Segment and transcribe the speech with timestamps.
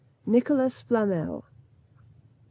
[0.25, 1.45] NICHOLAS FLAMEL.